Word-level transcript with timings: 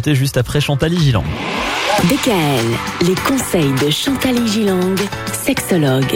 C'était 0.00 0.14
juste 0.14 0.36
après 0.36 0.60
Chantal 0.60 0.96
Gilang. 0.96 1.24
DKL, 2.04 3.08
les 3.08 3.16
conseils 3.16 3.72
de 3.84 3.90
Chantal 3.90 4.46
Gilang, 4.46 4.94
sexologue. 5.32 6.14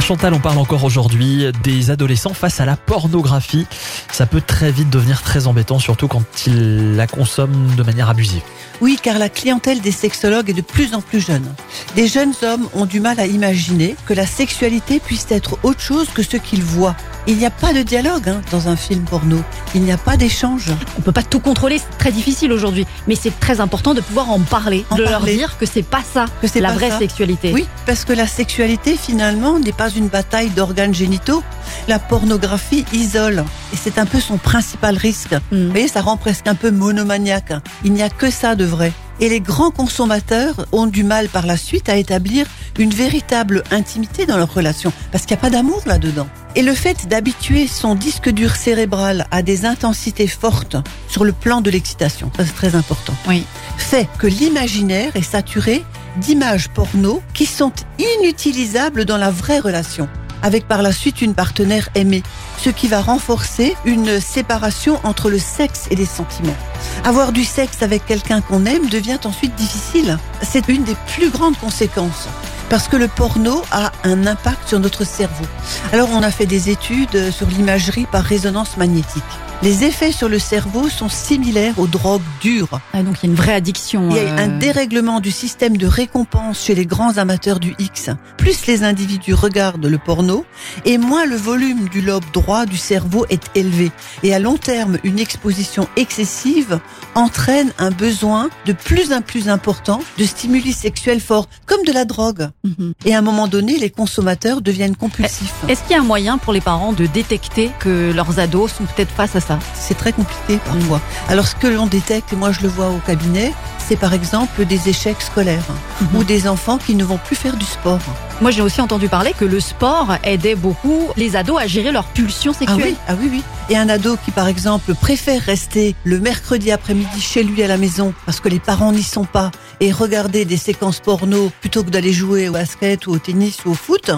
Chantal, 0.00 0.32
on 0.32 0.38
parle 0.38 0.58
encore 0.58 0.84
aujourd'hui 0.84 1.46
des 1.64 1.90
adolescents 1.90 2.34
face 2.34 2.60
à 2.60 2.66
la 2.66 2.76
pornographie. 2.76 3.66
Ça 4.12 4.26
peut 4.26 4.40
très 4.40 4.70
vite 4.70 4.90
devenir 4.90 5.22
très 5.22 5.48
embêtant, 5.48 5.80
surtout 5.80 6.06
quand 6.06 6.46
ils 6.46 6.94
la 6.94 7.08
consomment 7.08 7.74
de 7.74 7.82
manière 7.82 8.08
abusive. 8.08 8.42
Oui, 8.80 8.96
car 9.02 9.18
la 9.18 9.28
clientèle 9.28 9.80
des 9.80 9.90
sexologues 9.90 10.48
est 10.48 10.54
de 10.54 10.62
plus 10.62 10.94
en 10.94 11.00
plus 11.00 11.20
jeune. 11.20 11.52
Des 11.96 12.06
jeunes 12.06 12.34
hommes 12.42 12.68
ont 12.74 12.86
du 12.86 13.00
mal 13.00 13.18
à 13.18 13.26
imaginer 13.26 13.96
que 14.06 14.14
la 14.14 14.26
sexualité 14.26 15.00
puisse 15.00 15.26
être 15.30 15.58
autre 15.64 15.80
chose 15.80 16.08
que 16.14 16.22
ce 16.22 16.36
qu'ils 16.36 16.62
voient. 16.62 16.94
Il 17.26 17.36
n'y 17.36 17.46
a 17.46 17.50
pas 17.50 17.72
de 17.72 17.82
dialogue 17.82 18.28
hein, 18.28 18.40
dans 18.50 18.68
un 18.68 18.76
film 18.76 19.04
porno. 19.04 19.38
Il 19.74 19.82
n'y 19.82 19.92
a 19.92 19.98
pas 19.98 20.16
d'échange. 20.16 20.72
On 20.98 21.02
peut 21.02 21.12
pas 21.12 21.22
tout 21.22 21.40
contrôler, 21.40 21.78
c'est 21.78 21.98
très 21.98 22.12
difficile 22.12 22.52
aujourd'hui. 22.52 22.86
Mais 23.06 23.14
c'est 23.14 23.38
très 23.38 23.60
important 23.60 23.94
de 23.94 24.00
pouvoir 24.00 24.30
en 24.30 24.40
parler, 24.40 24.84
En 24.90 24.96
de 24.96 25.02
leur 25.02 25.22
dire 25.22 25.58
que 25.58 25.66
c'est 25.66 25.82
pas 25.82 26.02
ça, 26.02 26.26
Que 26.40 26.48
c'est 26.48 26.60
la 26.60 26.72
vraie 26.72 26.90
ça. 26.90 26.98
sexualité. 26.98 27.52
Oui, 27.52 27.66
parce 27.86 28.04
que 28.04 28.12
la 28.12 28.26
sexualité, 28.26 28.96
finalement, 28.96 29.58
n'est 29.58 29.72
pas 29.72 29.90
une 29.90 30.08
bataille 30.08 30.50
d'organes 30.50 30.94
génitaux. 30.94 31.42
La 31.88 31.98
pornographie 31.98 32.84
isole. 32.92 33.44
Et 33.72 33.76
c'est 33.76 33.98
un 33.98 34.06
peu 34.06 34.20
son 34.20 34.38
principal 34.38 34.96
risque. 34.96 35.34
Mm. 35.52 35.64
Vous 35.66 35.70
voyez, 35.70 35.88
ça 35.88 36.00
rend 36.00 36.16
presque 36.16 36.46
un 36.48 36.54
peu 36.54 36.70
monomaniaque. 36.70 37.52
Il 37.84 37.92
n'y 37.92 38.02
a 38.02 38.08
que 38.08 38.30
ça 38.30 38.54
de 38.54 38.64
vrai. 38.64 38.92
Et 39.20 39.28
les 39.28 39.40
grands 39.40 39.70
consommateurs 39.70 40.66
ont 40.72 40.86
du 40.86 41.04
mal 41.04 41.28
par 41.28 41.44
la 41.46 41.58
suite 41.58 41.90
à 41.90 41.96
établir 41.96 42.46
une 42.78 42.90
véritable 42.90 43.62
intimité 43.70 44.24
dans 44.24 44.38
leur 44.38 44.52
relation, 44.52 44.92
parce 45.12 45.26
qu'il 45.26 45.36
n'y 45.36 45.40
a 45.40 45.42
pas 45.42 45.50
d'amour 45.50 45.82
là-dedans. 45.84 46.26
Et 46.56 46.62
le 46.62 46.74
fait 46.74 47.06
d'habituer 47.06 47.66
son 47.68 47.94
disque 47.94 48.28
dur 48.28 48.56
cérébral 48.56 49.26
à 49.30 49.42
des 49.42 49.64
intensités 49.66 50.26
fortes 50.26 50.76
sur 51.08 51.24
le 51.24 51.32
plan 51.32 51.60
de 51.60 51.70
l'excitation, 51.70 52.30
ça 52.36 52.44
c'est 52.44 52.54
très 52.54 52.74
important, 52.74 53.14
Oui. 53.28 53.44
fait 53.78 54.08
que 54.18 54.26
l'imaginaire 54.26 55.14
est 55.14 55.22
saturé 55.22 55.84
d'images 56.16 56.68
porno 56.68 57.22
qui 57.34 57.46
sont 57.46 57.72
inutilisables 57.98 59.04
dans 59.04 59.16
la 59.16 59.30
vraie 59.30 59.60
relation, 59.60 60.08
avec 60.42 60.66
par 60.66 60.82
la 60.82 60.90
suite 60.90 61.22
une 61.22 61.34
partenaire 61.34 61.88
aimée, 61.94 62.24
ce 62.58 62.70
qui 62.70 62.88
va 62.88 63.00
renforcer 63.00 63.76
une 63.84 64.20
séparation 64.20 64.98
entre 65.04 65.30
le 65.30 65.38
sexe 65.38 65.84
et 65.90 65.96
les 65.96 66.04
sentiments. 66.06 66.56
Avoir 67.04 67.30
du 67.30 67.44
sexe 67.44 67.82
avec 67.82 68.04
quelqu'un 68.06 68.40
qu'on 68.40 68.66
aime 68.66 68.88
devient 68.88 69.18
ensuite 69.24 69.54
difficile. 69.54 70.18
C'est 70.42 70.68
une 70.68 70.82
des 70.84 70.96
plus 71.06 71.30
grandes 71.30 71.56
conséquences. 71.58 72.26
Parce 72.70 72.86
que 72.86 72.96
le 72.96 73.08
porno 73.08 73.62
a 73.72 73.90
un 74.04 74.28
impact 74.28 74.68
sur 74.68 74.78
notre 74.78 75.04
cerveau. 75.04 75.44
Alors 75.92 76.08
on 76.12 76.22
a 76.22 76.30
fait 76.30 76.46
des 76.46 76.70
études 76.70 77.32
sur 77.32 77.48
l'imagerie 77.48 78.06
par 78.06 78.22
résonance 78.22 78.76
magnétique. 78.76 79.24
Les 79.62 79.84
effets 79.84 80.10
sur 80.10 80.30
le 80.30 80.38
cerveau 80.38 80.88
sont 80.88 81.10
similaires 81.10 81.78
aux 81.78 81.86
drogues 81.86 82.22
dures. 82.40 82.80
Ah, 82.94 83.02
donc 83.02 83.16
il 83.22 83.26
y 83.26 83.28
a 83.28 83.32
une 83.32 83.36
vraie 83.36 83.52
addiction. 83.52 84.08
Il 84.08 84.16
y 84.16 84.18
a 84.18 84.22
euh, 84.22 84.38
un 84.38 84.48
dérèglement 84.48 85.20
du 85.20 85.30
système 85.30 85.76
de 85.76 85.86
récompense 85.86 86.64
chez 86.64 86.74
les 86.74 86.86
grands 86.86 87.18
amateurs 87.18 87.60
du 87.60 87.74
X. 87.78 88.08
Plus 88.38 88.66
les 88.66 88.84
individus 88.84 89.34
regardent 89.34 89.84
le 89.84 89.98
porno, 89.98 90.46
et 90.86 90.96
moins 90.96 91.26
le 91.26 91.36
volume 91.36 91.90
du 91.90 92.00
lobe 92.00 92.24
droit 92.32 92.64
du 92.64 92.78
cerveau 92.78 93.26
est 93.28 93.50
élevé. 93.54 93.92
Et 94.22 94.34
à 94.34 94.38
long 94.38 94.56
terme, 94.56 94.96
une 95.04 95.18
exposition 95.18 95.86
excessive 95.96 96.80
entraîne 97.14 97.70
un 97.78 97.90
besoin 97.90 98.48
de 98.64 98.72
plus 98.72 99.12
en 99.12 99.20
plus 99.20 99.50
important 99.50 100.00
de 100.16 100.24
stimuli 100.24 100.72
sexuels 100.72 101.20
forts, 101.20 101.48
comme 101.66 101.84
de 101.84 101.92
la 101.92 102.06
drogue. 102.06 102.48
mhm. 102.64 102.94
Et 103.04 103.14
à 103.14 103.18
un 103.18 103.22
moment 103.22 103.46
donné, 103.46 103.76
les 103.76 103.90
consommateurs 103.90 104.62
deviennent 104.62 104.96
compulsifs. 104.96 105.52
Est-ce 105.68 105.82
qu'il 105.82 105.92
y 105.92 105.94
a 105.96 106.00
un 106.00 106.04
moyen 106.04 106.38
pour 106.38 106.54
les 106.54 106.62
parents 106.62 106.94
de 106.94 107.04
détecter 107.04 107.70
que 107.78 108.10
leurs 108.10 108.38
ados 108.38 108.72
sont 108.72 108.84
peut-être 108.84 109.12
face 109.12 109.36
à 109.36 109.49
ça 109.50 109.58
C'est 109.74 109.96
très 109.96 110.12
compliqué 110.12 110.58
parfois. 110.64 111.00
Alors 111.28 111.46
ce 111.48 111.56
que 111.56 111.66
l'on 111.66 111.86
détecte, 111.86 112.32
et 112.32 112.36
moi 112.36 112.52
je 112.52 112.60
le 112.60 112.68
vois 112.68 112.88
au 112.90 112.98
cabinet, 113.04 113.52
c'est 113.86 113.96
par 113.96 114.12
exemple 114.14 114.64
des 114.64 114.88
échecs 114.88 115.20
scolaires 115.20 115.64
Mhm. 116.00 116.08
ou 116.20 116.24
des 116.24 116.46
enfants 116.48 116.78
qui 116.78 116.94
ne 116.94 117.04
vont 117.04 117.18
plus 117.18 117.36
faire 117.36 117.56
du 117.56 117.64
sport. 117.66 117.98
Moi, 118.40 118.50
j'ai 118.52 118.62
aussi 118.62 118.80
entendu 118.80 119.08
parler 119.08 119.34
que 119.38 119.44
le 119.44 119.60
sport 119.60 120.16
aidait 120.24 120.54
beaucoup 120.54 121.08
les 121.18 121.36
ados 121.36 121.60
à 121.60 121.66
gérer 121.66 121.92
leurs 121.92 122.06
pulsions 122.06 122.52
Ah 122.54 122.58
sexuelles. 122.60 122.94
oui, 122.94 122.96
ah 123.06 123.14
oui, 123.20 123.28
oui. 123.32 123.42
Et 123.68 123.76
un 123.76 123.86
ado 123.90 124.16
qui, 124.24 124.30
par 124.30 124.48
exemple, 124.48 124.94
préfère 124.94 125.42
rester 125.42 125.94
le 126.04 126.18
mercredi 126.20 126.70
après-midi 126.72 127.20
chez 127.20 127.42
lui 127.42 127.62
à 127.62 127.66
la 127.68 127.76
maison 127.76 128.14
parce 128.24 128.40
que 128.40 128.48
les 128.48 128.58
parents 128.58 128.92
n'y 128.92 129.02
sont 129.02 129.26
pas 129.26 129.50
et 129.80 129.92
regarder 129.92 130.46
des 130.46 130.56
séquences 130.56 131.00
porno 131.00 131.52
plutôt 131.60 131.82
que 131.84 131.90
d'aller 131.90 132.14
jouer 132.14 132.48
au 132.48 132.52
basket 132.52 133.06
ou 133.06 133.10
au 133.12 133.18
tennis 133.18 133.58
ou 133.66 133.72
au 133.72 133.74
foot, 133.74 134.10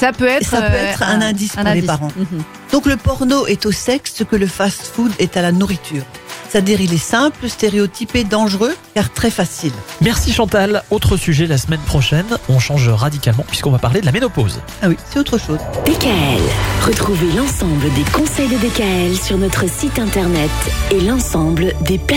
Ça 0.00 0.12
peut 0.12 0.26
être, 0.26 0.48
ça 0.48 0.62
peut 0.62 0.72
euh, 0.72 0.90
être 0.92 1.02
un 1.02 1.20
indice 1.20 1.52
pour 1.56 1.64
les 1.64 1.82
parents. 1.82 2.12
Mhm. 2.16 2.42
Donc 2.76 2.84
le 2.84 2.98
porno 2.98 3.46
est 3.46 3.64
au 3.64 3.72
sexe 3.72 4.12
ce 4.14 4.22
que 4.22 4.36
le 4.36 4.46
fast-food 4.46 5.10
est 5.18 5.38
à 5.38 5.40
la 5.40 5.50
nourriture. 5.50 6.02
C'est-à-dire 6.46 6.78
il 6.82 6.92
est 6.92 6.98
simple, 6.98 7.48
stéréotypé, 7.48 8.22
dangereux, 8.22 8.76
car 8.94 9.10
très 9.10 9.30
facile. 9.30 9.72
Merci 10.02 10.30
Chantal. 10.30 10.82
Autre 10.90 11.16
sujet 11.16 11.46
la 11.46 11.56
semaine 11.56 11.80
prochaine. 11.80 12.26
On 12.50 12.58
change 12.58 12.90
radicalement 12.90 13.46
puisqu'on 13.48 13.70
va 13.70 13.78
parler 13.78 14.02
de 14.02 14.06
la 14.06 14.12
ménopause. 14.12 14.60
Ah 14.82 14.88
oui, 14.88 14.96
c'est 15.10 15.18
autre 15.18 15.38
chose. 15.38 15.58
DKL, 15.86 16.42
retrouvez 16.86 17.32
l'ensemble 17.32 17.90
des 17.94 18.04
conseils 18.12 18.48
de 18.48 18.58
DKL 18.58 19.16
sur 19.16 19.38
notre 19.38 19.70
site 19.70 19.98
internet 19.98 20.50
et 20.90 21.00
l'ensemble 21.00 21.72
des 21.80 21.96
plateformes. 21.96 22.16